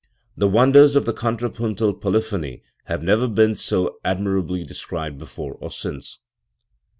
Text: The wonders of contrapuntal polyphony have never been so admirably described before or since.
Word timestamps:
The 0.35 0.47
wonders 0.47 0.95
of 0.95 1.05
contrapuntal 1.05 1.93
polyphony 1.93 2.63
have 2.85 3.03
never 3.03 3.27
been 3.27 3.55
so 3.55 3.99
admirably 4.03 4.63
described 4.63 5.19
before 5.19 5.53
or 5.53 5.69
since. 5.69 6.17